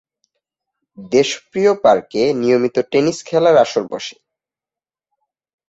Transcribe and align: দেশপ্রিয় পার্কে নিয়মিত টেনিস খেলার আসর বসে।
দেশপ্রিয় 1.11 1.71
পার্কে 1.83 2.23
নিয়মিত 2.33 2.75
টেনিস 2.91 3.17
খেলার 3.25 3.55
আসর 3.57 3.83
বসে। 3.87 4.15